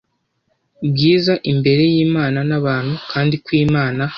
[0.89, 4.03] bwiza imbere y’Imana n’abantu kandi ko Imana